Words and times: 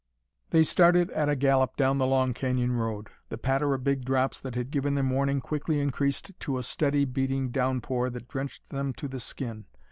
They 0.49 0.63
started 0.63 1.11
at 1.11 1.29
a 1.29 1.35
gallop 1.35 1.77
down 1.77 1.99
the 1.99 2.07
long 2.07 2.33
canyon 2.33 2.75
road. 2.75 3.09
The 3.29 3.37
patter 3.37 3.75
of 3.75 3.83
big 3.83 4.03
drops 4.03 4.41
that 4.41 4.55
had 4.55 4.71
given 4.71 4.95
them 4.95 5.11
warning 5.11 5.41
quickly 5.41 5.79
increased 5.79 6.31
to 6.39 6.57
a 6.57 6.63
steady, 6.63 7.05
beating 7.05 7.51
downpour 7.51 8.09
that 8.09 8.27
drenched 8.27 8.69
them 8.69 8.93
to 8.93 9.07
the 9.07 9.19
skin. 9.19 9.65